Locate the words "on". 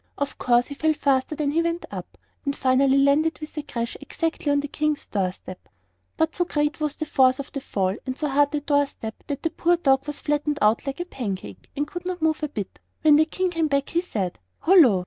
4.51-4.61